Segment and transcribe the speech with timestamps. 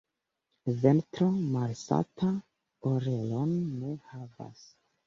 [0.83, 1.27] Ventro
[1.57, 2.31] malsata
[2.95, 4.69] orelon ne havas.